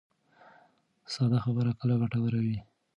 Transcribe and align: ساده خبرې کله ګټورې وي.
ساده 1.13 1.37
خبرې 1.45 1.71
کله 1.79 1.93
ګټورې 2.01 2.39
وي. 2.45 2.57